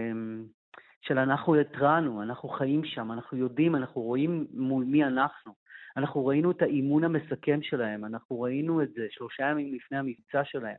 של 1.00 1.19
אנחנו 1.19 1.54
התרענו, 1.54 2.23
אנחנו 2.23 2.49
חיים 2.49 2.85
שם, 2.85 3.12
אנחנו 3.12 3.37
יודעים, 3.37 3.76
אנחנו 3.76 4.02
רואים 4.02 4.47
מול 4.52 4.85
מי 4.85 5.04
אנחנו. 5.04 5.52
אנחנו 5.97 6.26
ראינו 6.26 6.50
את 6.50 6.62
האימון 6.62 7.04
המסכם 7.04 7.62
שלהם, 7.62 8.04
אנחנו 8.04 8.40
ראינו 8.40 8.83
את 8.83 8.92
זה 8.92 9.07
שלושה 9.11 9.42
ימים 9.42 9.75
לפני 9.75 9.99
המבצע 9.99 10.45
שלהם. 10.45 10.76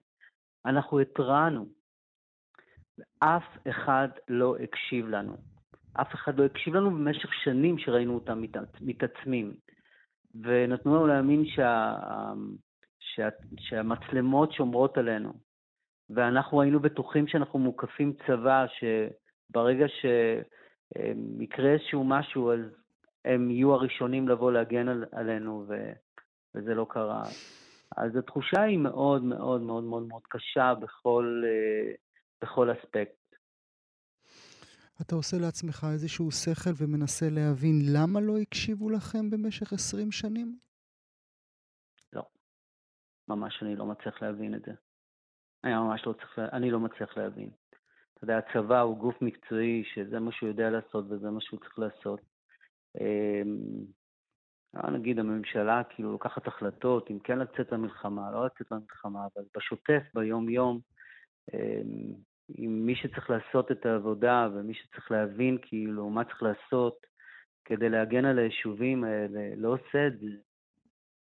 אנחנו 0.65 0.99
התרענו. 0.99 1.65
אף 3.19 3.43
אחד 3.69 4.09
לא 4.27 4.55
הקשיב 4.57 5.07
לנו. 5.07 5.37
אף 5.93 6.15
אחד 6.15 6.39
לא 6.39 6.45
הקשיב 6.45 6.75
לנו 6.75 6.91
במשך 6.91 7.33
שנים 7.33 7.77
שראינו 7.77 8.15
אותם 8.15 8.41
מתעצמים. 8.81 9.53
ונתנו 10.35 10.95
לנו 10.95 11.07
להאמין 11.07 11.45
שה, 11.45 11.95
שה, 12.99 13.29
שהמצלמות 13.59 14.53
שומרות 14.53 14.97
עלינו. 14.97 15.33
ואנחנו 16.09 16.61
היינו 16.61 16.79
בטוחים 16.79 17.27
שאנחנו 17.27 17.59
מוקפים 17.59 18.13
צבא, 18.27 18.65
שברגע 19.51 19.85
שיקרה 21.37 21.73
איזשהו 21.73 22.03
משהו, 22.03 22.51
אז 22.51 22.59
הם 23.25 23.51
יהיו 23.51 23.73
הראשונים 23.73 24.27
לבוא 24.27 24.51
להגן 24.51 24.87
על, 24.87 25.05
עלינו, 25.11 25.65
ו, 25.67 25.73
וזה 26.55 26.73
לא 26.73 26.85
קרה. 26.89 27.23
אז 27.97 28.15
התחושה 28.15 28.61
היא 28.61 28.77
מאוד 28.77 29.23
מאוד 29.23 29.61
מאוד 29.61 29.83
מאוד 29.83 30.03
מאוד 30.03 30.21
קשה 30.29 30.73
בכל, 30.81 31.43
אה, 31.45 31.93
בכל 32.41 32.71
אספקט. 32.71 33.35
אתה 35.01 35.15
עושה 35.15 35.37
לעצמך 35.41 35.85
איזשהו 35.93 36.31
שכל 36.31 36.69
ומנסה 36.77 37.25
להבין 37.29 37.75
למה 37.93 38.19
לא 38.21 38.37
הקשיבו 38.37 38.89
לכם 38.89 39.29
במשך 39.29 39.73
20 39.73 40.11
שנים? 40.11 40.57
לא. 42.13 42.23
ממש 43.27 43.63
אני 43.63 43.75
לא 43.75 43.85
מצליח 43.85 44.21
להבין 44.21 44.55
את 44.55 44.61
זה. 44.65 44.71
אני 45.63 45.73
ממש 45.73 46.01
לא 46.05 46.13
צריך, 46.13 46.39
אני 46.39 46.71
לא 46.71 46.79
מצליח 46.79 47.17
להבין. 47.17 47.51
אתה 48.23 48.31
יודע, 48.31 48.37
הצבא 48.37 48.81
הוא 48.81 48.97
גוף 48.97 49.21
מקצועי 49.21 49.83
שזה 49.93 50.19
מה 50.19 50.31
שהוא 50.31 50.49
יודע 50.49 50.69
לעשות 50.69 51.05
וזה 51.09 51.29
מה 51.29 51.41
שהוא 51.41 51.59
צריך 51.59 51.79
לעשות. 51.79 52.19
אמ, 52.99 53.85
נגיד 54.93 55.19
הממשלה 55.19 55.81
כאילו 55.89 56.11
לוקחת 56.11 56.47
החלטות 56.47 57.11
אם 57.11 57.19
כן 57.19 57.39
לצאת 57.39 57.71
למלחמה, 57.71 58.31
לא 58.31 58.45
לצאת 58.45 58.71
למלחמה, 58.71 59.19
אבל 59.19 59.43
בשוטף, 59.57 60.03
ביום-יום, 60.13 60.79
אמ, 61.53 62.13
עם 62.57 62.85
מי 62.85 62.95
שצריך 62.95 63.29
לעשות 63.29 63.71
את 63.71 63.85
העבודה 63.85 64.47
ומי 64.53 64.73
שצריך 64.73 65.11
להבין 65.11 65.57
כאילו 65.61 66.09
מה 66.09 66.23
צריך 66.23 66.43
לעשות 66.43 67.05
כדי 67.65 67.89
להגן 67.89 68.25
על 68.25 68.39
היישובים 68.39 69.03
האלה, 69.03 69.55
לא 69.55 69.69
עושה 69.73 70.07
את 70.07 70.19
זה, 70.19 70.27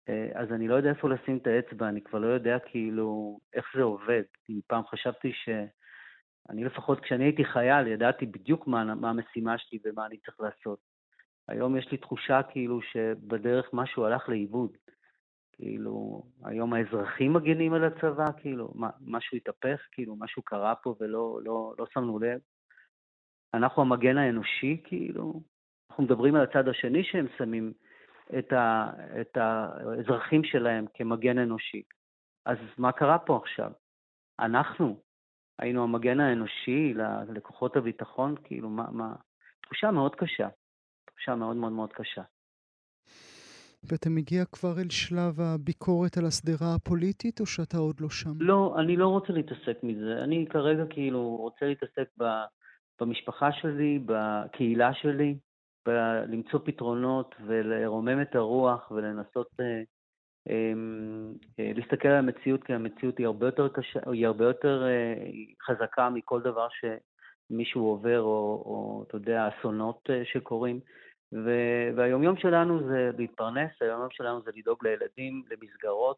אה, 0.10 0.42
אז 0.42 0.52
אני 0.52 0.68
לא 0.68 0.76
יודע 0.76 0.90
איפה 0.90 1.10
לשים 1.10 1.38
את 1.38 1.48
האצבע, 1.48 1.90
אני 1.90 2.02
כבר 2.02 2.20
לא 2.20 2.28
יודע 2.28 2.60
כאילו 2.60 3.40
איך 3.54 3.66
זה 3.76 3.84
עובד. 3.84 4.24
כי 4.46 4.62
פעם 4.68 4.84
חשבתי 4.88 5.34
ש... 5.34 5.50
אני 6.50 6.64
לפחות, 6.64 7.00
כשאני 7.00 7.24
הייתי 7.24 7.46
חייל, 7.46 7.88
ידעתי 7.88 8.26
בדיוק 8.26 8.68
מה, 8.68 8.96
מה 8.96 9.10
המשימה 9.10 9.58
שלי 9.58 9.80
ומה 9.86 10.06
אני 10.06 10.18
צריך 10.18 10.40
לעשות. 10.40 10.80
היום 11.48 11.78
יש 11.78 11.92
לי 11.92 11.98
תחושה 11.98 12.44
כאילו 12.44 12.82
שבדרך 12.82 13.70
משהו 13.74 14.06
הלך 14.06 14.30
לאיבוד. 14.30 14.78
כאילו, 15.54 16.24
היום 16.46 16.74
האזרחים 16.74 17.34
מגנים 17.34 17.74
על 17.74 17.84
הצבא, 17.84 18.26
כאילו, 18.38 18.72
מה, 18.76 18.90
משהו 19.02 19.38
התהפך, 19.38 19.88
כאילו, 19.92 20.16
משהו 20.20 20.42
קרה 20.42 20.76
פה 20.76 20.96
ולא 21.00 21.40
לא, 21.44 21.74
לא 21.80 21.86
שמנו 21.94 22.20
לב. 22.20 22.40
אנחנו 23.54 23.82
המגן 23.82 24.18
האנושי, 24.18 24.82
כאילו, 24.84 25.42
אנחנו 25.90 26.04
מדברים 26.04 26.36
על 26.36 26.42
הצד 26.42 26.68
השני 26.68 27.04
שהם 27.04 27.28
שמים 27.38 27.74
את, 28.40 28.54
ה, 28.54 28.92
את 29.22 29.38
האזרחים 29.38 30.44
שלהם 30.44 30.86
כמגן 30.94 31.38
אנושי. 31.38 31.84
אז 32.46 32.58
מה 32.78 32.92
קרה 32.92 33.20
פה 33.20 33.38
עכשיו? 33.38 33.72
אנחנו 34.40 35.02
היינו 35.60 35.84
המגן 35.84 36.20
האנושי 36.20 36.94
לכוחות 37.36 37.76
הביטחון, 37.76 38.36
כאילו, 38.44 38.70
מה, 38.70 38.86
מה... 38.92 39.16
תחושה 39.62 39.92
מאוד 39.92 40.16
קשה. 40.16 40.48
תחושה 41.06 41.36
מאוד 41.36 41.56
מאוד 41.56 41.72
מאוד 41.72 41.94
קשה. 41.94 42.22
ואתה 43.84 44.10
מגיע 44.10 44.46
כבר 44.46 44.80
אל 44.80 44.90
שלב 44.90 45.42
הביקורת 45.42 46.18
על 46.18 46.26
השדרה 46.26 46.76
הפוליטית, 46.76 47.40
או 47.40 47.46
שאתה 47.46 47.78
עוד 47.78 48.02
לא 48.02 48.10
שם? 48.10 48.34
לא, 48.40 48.76
אני 48.80 48.96
לא 48.96 49.08
רוצה 49.08 49.34
להתעסק 49.34 49.78
מזה. 49.84 50.24
אני 50.24 50.46
כרגע 50.50 50.84
כאילו 50.90 51.36
רוצה 51.36 51.66
להתעסק 51.66 52.10
ב, 52.20 52.24
במשפחה 53.02 53.52
שלי, 53.52 54.00
בקהילה 54.06 54.94
שלי, 54.94 55.38
למצוא 56.28 56.60
פתרונות 56.66 57.36
ולרומם 57.48 58.22
את 58.22 58.36
הרוח 58.36 58.92
ולנסות 58.92 59.48
אה, 59.60 59.82
להסתכל 61.60 62.08
על 62.08 62.16
המציאות, 62.16 62.64
כי 62.64 62.74
המציאות 62.74 63.18
היא 63.18 63.26
הרבה 63.26 63.46
יותר 63.46 63.68
קשה, 63.68 64.00
היא 64.12 64.28
הרבה 64.28 64.46
יותר 64.46 64.84
אה, 64.88 65.14
חזקה 65.66 66.10
מכל 66.10 66.42
דבר 66.42 66.68
שמישהו 66.70 67.86
עובר, 67.86 68.22
או, 68.22 68.64
או 68.66 69.04
אתה 69.08 69.18
יודע, 69.18 69.50
אסונות 69.50 70.10
אה, 70.10 70.22
שקורים. 70.26 70.80
והיומיום 71.96 72.38
שלנו 72.38 72.88
זה 72.88 73.12
להתפרנס, 73.18 73.72
היומיום 73.82 74.10
שלנו 74.12 74.42
זה 74.42 74.52
לדאוג 74.56 74.86
לילדים, 74.86 75.44
למסגרות, 75.52 76.18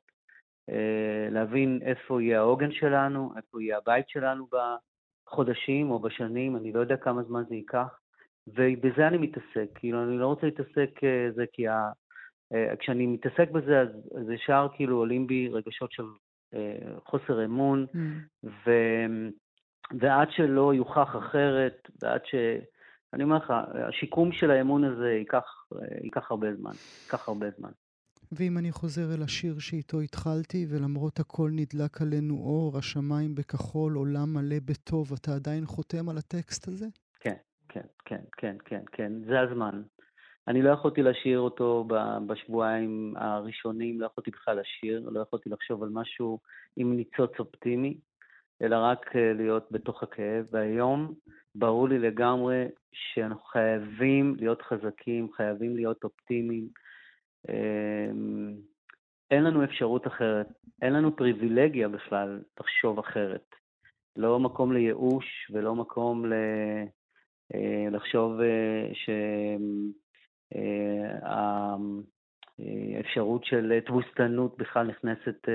אה, 0.69 1.27
להבין 1.31 1.79
איפה 1.81 2.21
יהיה 2.21 2.39
העוגן 2.39 2.71
שלנו, 2.71 3.33
איפה 3.37 3.61
יהיה 3.61 3.77
הבית 3.77 4.09
שלנו 4.09 4.47
בחודשים 4.51 5.91
או 5.91 5.99
בשנים, 5.99 6.57
אני 6.57 6.71
לא 6.71 6.79
יודע 6.79 6.97
כמה 6.97 7.23
זמן 7.23 7.43
זה 7.49 7.55
ייקח, 7.55 7.99
ובזה 8.47 9.07
אני 9.07 9.17
מתעסק, 9.17 9.67
כאילו, 9.75 10.03
אני 10.03 10.17
לא 10.17 10.27
רוצה 10.27 10.45
להתעסק 10.45 11.03
אה, 11.03 11.45
כי 11.53 11.67
ה... 11.67 11.91
אה, 12.53 12.75
כשאני 12.79 13.07
מתעסק 13.07 13.51
בזה, 13.51 13.81
אז, 13.81 13.87
אז 14.21 14.29
ישר 14.29 14.67
כאילו 14.75 14.97
עולים 14.97 15.27
בי 15.27 15.49
רגשות 15.49 15.91
של 15.91 16.03
חוסר 17.05 17.45
אמון, 17.45 17.85
mm. 17.93 17.97
ו, 18.43 18.71
ועד 19.99 20.27
שלא 20.31 20.73
יוכח 20.73 21.15
אחרת, 21.17 21.87
ועד 22.01 22.21
ש... 22.25 22.35
אני 23.13 23.23
אומר 23.23 23.37
לך, 23.37 23.53
השיקום 23.87 24.31
של 24.31 24.51
האמון 24.51 24.83
הזה 24.83 25.11
ייקח, 25.11 25.43
ייקח 26.03 26.31
הרבה 26.31 26.55
זמן, 26.55 26.71
ייקח 27.03 27.27
הרבה 27.29 27.47
זמן. 27.57 27.71
ואם 28.31 28.57
אני 28.57 28.71
חוזר 28.71 29.13
אל 29.17 29.23
השיר 29.23 29.59
שאיתו 29.59 29.99
התחלתי, 29.99 30.65
ולמרות 30.69 31.19
הכל 31.19 31.51
נדלק 31.53 32.01
עלינו 32.01 32.35
אור, 32.35 32.77
השמיים 32.77 33.35
בכחול, 33.35 33.95
עולם 33.95 34.33
מלא 34.33 34.55
בטוב, 34.65 35.13
אתה 35.13 35.31
עדיין 35.35 35.65
חותם 35.65 36.09
על 36.09 36.17
הטקסט 36.17 36.67
הזה? 36.67 36.85
כן, 37.19 37.35
כן, 37.69 37.85
כן, 38.05 38.21
כן, 38.37 38.55
כן, 38.65 38.81
כן, 38.91 39.11
זה 39.25 39.39
הזמן. 39.39 39.81
אני 40.47 40.61
לא 40.61 40.69
יכולתי 40.69 41.01
לשיר 41.01 41.39
אותו 41.39 41.87
בשבועיים 42.27 43.13
הראשונים, 43.17 44.01
לא 44.01 44.05
יכולתי 44.05 44.31
בכלל 44.31 44.59
לשיר, 44.59 45.09
לא 45.09 45.19
יכולתי 45.19 45.49
לחשוב 45.49 45.83
על 45.83 45.89
משהו 45.93 46.39
עם 46.77 46.95
ניצוץ 46.95 47.31
אופטימי, 47.39 47.97
אלא 48.61 48.75
רק 48.75 49.15
אה, 49.15 49.33
להיות 49.33 49.67
בתוך 49.71 50.03
הכאב. 50.03 50.45
והיום 50.51 51.13
ברור 51.55 51.89
לי 51.89 51.99
לגמרי 51.99 52.65
שאנחנו 52.91 53.43
חייבים 53.43 54.35
להיות 54.39 54.61
חזקים, 54.61 55.33
חייבים 55.33 55.75
להיות 55.75 56.03
אופטימיים. 56.03 56.67
אמ, 57.49 58.53
אין 59.31 59.43
לנו 59.43 59.63
אפשרות 59.63 60.07
אחרת, 60.07 60.47
אין 60.81 60.93
לנו 60.93 61.15
פריבילגיה 61.15 61.87
בכלל 61.87 62.41
לחשוב 62.59 62.99
אחרת. 62.99 63.55
לא 64.15 64.39
מקום 64.39 64.73
לייאוש 64.73 65.51
ולא 65.53 65.75
מקום 65.75 66.25
ל... 66.25 66.33
אה, 67.55 67.89
לחשוב 67.91 68.41
אה, 68.41 68.87
שהאפשרות 72.57 73.45
של 73.45 73.79
תבוסתנות 73.85 74.57
בכלל 74.57 74.87
נכנסת 74.87 75.49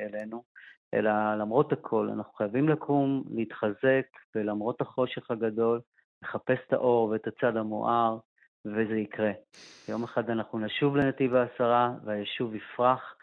אלינו. 0.00 0.42
אלא 0.94 1.34
למרות 1.34 1.72
הכל, 1.72 2.08
אנחנו 2.12 2.32
חייבים 2.32 2.68
לקום, 2.68 3.24
להתחזק, 3.30 4.06
ולמרות 4.34 4.80
החושך 4.80 5.30
הגדול, 5.30 5.80
לחפש 6.22 6.58
את 6.66 6.72
האור 6.72 7.08
ואת 7.08 7.26
הצד 7.26 7.56
המואר, 7.56 8.18
וזה 8.64 8.96
יקרה. 8.96 9.32
יום 9.88 10.04
אחד 10.04 10.30
אנחנו 10.30 10.58
נשוב 10.58 10.96
לנתיב 10.96 11.34
העשרה, 11.34 11.94
והיישוב 12.04 12.54
יפרח, 12.54 13.14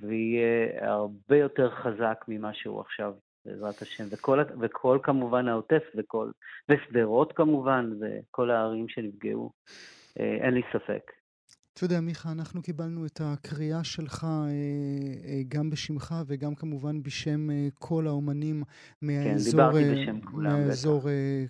ויהיה 0.00 0.90
הרבה 0.90 1.36
יותר 1.36 1.70
חזק 1.70 2.24
ממה 2.28 2.54
שהוא 2.54 2.80
עכשיו, 2.80 3.14
בעזרת 3.44 3.82
השם. 3.82 4.04
וכל, 4.10 4.40
וכל 4.60 4.98
כמובן 5.02 5.48
העוטף, 5.48 5.82
וכל, 5.96 6.30
ושדרות 6.68 7.32
כמובן, 7.32 7.90
וכל 8.00 8.50
הערים 8.50 8.88
שנפגעו, 8.88 9.52
אה, 9.68 9.99
אין 10.16 10.54
לי 10.54 10.62
ספק. 10.72 11.12
אתה 11.80 11.84
יודע, 11.84 12.00
מיכה, 12.00 12.32
אנחנו 12.32 12.62
קיבלנו 12.62 13.06
את 13.06 13.20
הקריאה 13.24 13.84
שלך 13.84 14.24
אה, 14.24 14.48
אה, 15.28 15.42
גם 15.48 15.70
בשמך 15.70 16.14
וגם 16.26 16.54
כמובן 16.54 17.02
בשם 17.02 17.50
אה, 17.50 17.68
כל 17.74 18.06
האומנים 18.06 18.62
מהאזור, 19.02 19.72
כן, 19.72 20.16
מהאזור 20.32 21.08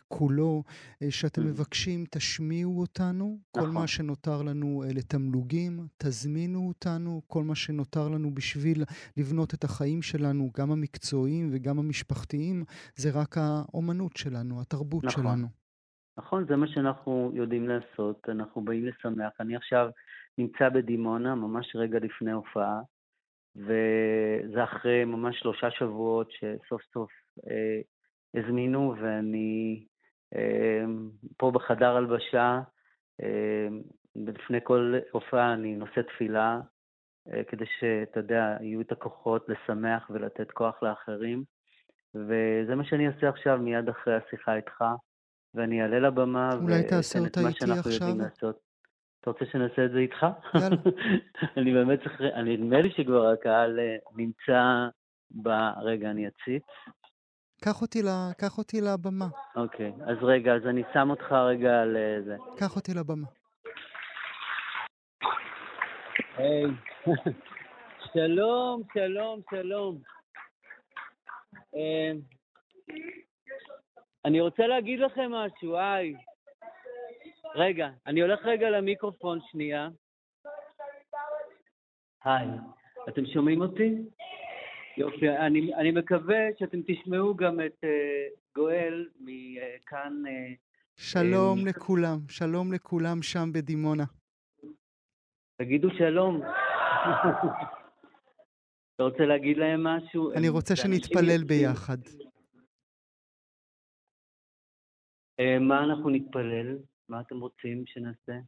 כולו, 0.08 0.62
שאתם 1.10 1.42
mm. 1.42 1.44
מבקשים, 1.44 2.04
תשמיעו 2.10 2.80
אותנו, 2.80 3.38
נכון. 3.56 3.68
כל 3.68 3.74
מה 3.74 3.86
שנותר 3.86 4.42
לנו 4.42 4.84
לתמלוגים, 4.94 5.86
תזמינו 5.98 6.68
אותנו, 6.68 7.22
כל 7.26 7.44
מה 7.44 7.54
שנותר 7.54 8.08
לנו 8.08 8.34
בשביל 8.34 8.84
לבנות 9.16 9.54
את 9.54 9.64
החיים 9.64 10.02
שלנו, 10.02 10.50
גם 10.56 10.72
המקצועיים 10.72 11.48
וגם 11.52 11.78
המשפחתיים, 11.78 12.64
זה 12.96 13.10
רק 13.10 13.38
האומנות 13.38 14.16
שלנו, 14.16 14.60
התרבות 14.60 15.04
נכון. 15.04 15.22
שלנו. 15.22 15.59
נכון, 16.18 16.46
זה 16.46 16.56
מה 16.56 16.66
שאנחנו 16.66 17.30
יודעים 17.34 17.68
לעשות, 17.68 18.28
אנחנו 18.28 18.64
באים 18.64 18.86
לשמח. 18.86 19.32
אני 19.40 19.56
עכשיו 19.56 19.90
נמצא 20.38 20.68
בדימונה, 20.68 21.34
ממש 21.34 21.76
רגע 21.76 21.98
לפני 21.98 22.32
הופעה, 22.32 22.80
וזה 23.56 24.64
אחרי 24.64 25.04
ממש 25.04 25.38
שלושה 25.38 25.70
שבועות 25.70 26.30
שסוף 26.30 26.82
סוף 26.92 27.10
אה, 27.50 27.80
הזמינו, 28.34 28.94
ואני 29.00 29.86
אה, 30.36 30.84
פה 31.36 31.50
בחדר 31.50 31.96
הלבשה, 31.96 32.60
אה, 33.22 33.68
לפני 34.16 34.58
כל 34.64 34.94
הופעה 35.12 35.52
אני 35.52 35.76
נושא 35.76 36.00
תפילה, 36.02 36.60
אה, 37.32 37.44
כדי 37.44 37.64
שאתה 37.78 38.20
יודע, 38.20 38.56
יהיו 38.60 38.80
את 38.80 38.92
הכוחות 38.92 39.48
לשמח 39.48 40.10
ולתת 40.10 40.50
כוח 40.50 40.82
לאחרים. 40.82 41.44
וזה 42.14 42.74
מה 42.74 42.84
שאני 42.84 43.08
אעשה 43.08 43.28
עכשיו, 43.28 43.58
מיד 43.58 43.88
אחרי 43.88 44.14
השיחה 44.14 44.56
איתך, 44.56 44.84
ואני 45.54 45.82
אעלה 45.82 45.98
לבמה 45.98 46.50
ואתן 46.66 47.26
את 47.26 47.38
מה 47.38 47.52
שאנחנו 47.52 47.90
יודעים 47.90 48.20
לעשות. 48.20 48.60
אתה 49.20 49.30
רוצה 49.30 49.44
שנעשה 49.52 49.84
את 49.84 49.90
זה 49.90 49.98
איתך? 49.98 50.26
יאללה. 50.54 50.76
אני 51.56 51.72
באמת 51.72 51.98
צריך, 51.98 52.20
אני 52.20 52.56
נדמה 52.56 52.80
לי 52.80 52.90
שכבר 52.90 53.28
הקהל 53.28 53.78
אה, 53.78 53.96
נמצא 54.16 54.88
ב... 55.30 55.48
רגע, 55.82 56.10
אני 56.10 56.28
אציץ. 56.28 56.64
קח 57.64 57.82
אותי, 57.82 58.02
ל... 58.02 58.06
קח 58.38 58.58
אותי 58.58 58.80
לבמה. 58.80 59.28
אוקיי, 59.56 59.92
אז 60.06 60.16
רגע, 60.22 60.54
אז 60.54 60.66
אני 60.66 60.82
שם 60.92 61.10
אותך 61.10 61.32
רגע 61.32 61.82
על 61.82 61.96
אה, 61.96 62.22
זה. 62.24 62.36
קח 62.58 62.76
אותי 62.76 62.94
לבמה. 62.94 63.26
היי, 66.36 66.64
שלום, 68.12 68.82
שלום, 68.94 69.40
שלום. 69.50 69.98
אה, 71.74 72.12
אני 74.24 74.40
רוצה 74.40 74.66
להגיד 74.66 75.00
לכם 75.00 75.30
משהו, 75.32 75.76
היי. 75.76 76.14
רגע, 77.54 77.88
אני 78.06 78.20
הולך 78.20 78.40
רגע 78.44 78.70
למיקרופון 78.70 79.38
שנייה. 79.50 79.88
היי, 82.24 82.48
אתם 83.08 83.26
שומעים 83.26 83.60
אותי? 83.60 83.94
יופי, 84.96 85.28
אני, 85.28 85.74
אני 85.74 85.90
מקווה 85.90 86.38
שאתם 86.58 86.78
תשמעו 86.86 87.34
גם 87.34 87.60
את 87.60 87.84
uh, 87.84 87.88
גואל 88.54 89.08
מכאן. 89.20 90.22
Uh, 90.26 90.56
שלום 90.96 91.58
uh, 91.58 91.68
לכולם, 91.68 92.18
שלום 92.28 92.72
לכולם 92.72 93.22
שם 93.22 93.52
בדימונה. 93.52 94.04
תגידו 95.56 95.88
שלום. 95.98 96.42
אתה 98.94 99.02
רוצה 99.02 99.24
להגיד 99.24 99.56
להם 99.56 99.84
משהו? 99.84 100.32
אני 100.32 100.48
רוצה 100.48 100.76
שנתפלל 100.76 101.44
ביחד. 101.44 101.98
מה 105.60 105.84
אנחנו 105.84 106.10
נתפלל? 106.10 106.76
מה 107.08 107.20
אתם 107.20 107.40
רוצים 107.40 107.82
שנעשה? 107.86 108.38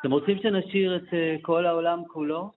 אתם 0.00 0.10
רוצים 0.10 0.38
שנשאיר 0.42 0.96
את 0.96 1.14
אה, 1.14 1.36
כל 1.42 1.66
העולם 1.66 2.02
כולו? 2.08 2.52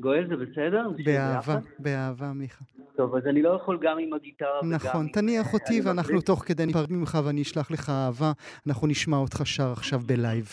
גואל, 0.00 0.28
זה 0.28 0.36
בסדר? 0.36 0.88
באהבה, 1.04 1.58
באהבה, 1.78 2.32
מיכה. 2.32 2.64
טוב, 2.96 3.16
אז 3.16 3.26
אני 3.26 3.42
לא 3.42 3.48
יכול 3.48 3.78
גם 3.82 3.98
עם 3.98 4.12
הגיטרה 4.12 4.58
וגם... 4.58 4.72
נכון, 4.72 5.08
תניח 5.08 5.54
אותי 5.54 5.80
ואנחנו 5.84 6.20
תוך 6.20 6.44
כדי 6.44 6.66
ניפרד 6.66 6.92
ממך 6.92 7.18
ואני 7.24 7.42
אשלח 7.42 7.70
לך 7.70 7.90
אהבה. 7.90 8.32
אנחנו 8.68 8.86
נשמע 8.86 9.16
אותך 9.16 9.40
שר 9.44 9.72
עכשיו 9.72 9.98
בלייב. 9.98 10.46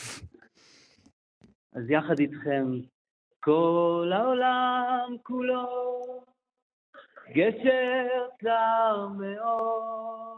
אז 1.73 1.89
יחד 1.89 2.19
איתכם, 2.19 2.65
כל 3.39 4.11
העולם 4.13 5.15
כולו, 5.23 5.67
גשר 7.35 8.07
צר 8.43 9.07
מאוד. 9.07 10.30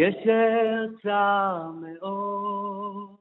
גשר 0.00 0.86
צר 1.02 1.70
מאוד, 1.80 3.16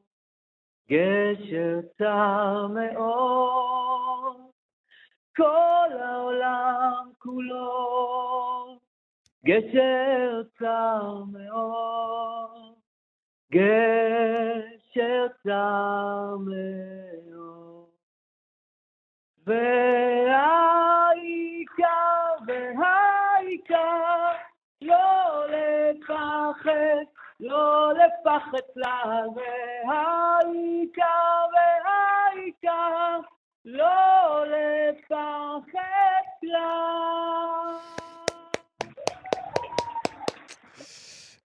גשר 0.90 1.80
צר 1.98 2.68
מאוד, 2.68 4.38
כל 5.36 5.90
העולם 6.00 7.12
כולו, 7.18 8.80
גשר 9.46 10.42
צר 10.60 11.24
מאוד, 11.32 12.74
גשר 13.52 15.28
צר 15.44 16.36
מאוד. 16.40 17.90
והעיקר, 19.46 20.77
לפחד, 26.50 27.04
לא 27.40 27.92
לפחד 27.94 28.68
לה, 28.76 29.04
והעיקר, 29.86 31.04
והעיקר, 31.54 33.20
לא 33.66 34.44
לפחד 34.46 35.80
לה. 36.44 36.70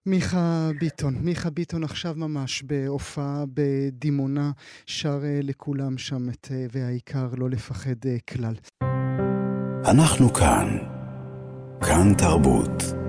מיכה 0.07 0.71
ביטון, 0.81 1.15
מיכה 1.21 1.51
ביטון 1.51 1.85
עכשיו 1.85 2.15
ממש 2.17 2.63
בהופעה 2.63 3.45
בדימונה, 3.55 4.51
שר 4.87 5.19
לכולם 5.43 5.99
שם 5.99 6.29
את 6.29 6.49
אה, 6.51 6.67
והעיקר 6.73 7.29
לא 7.37 7.51
לפחד 7.51 8.07
אה, 8.07 8.17
כלל. 8.31 8.55
אנחנו 9.91 10.33
כאן. 10.33 10.79
כאן 11.81 12.15
תרבות. 12.19 13.02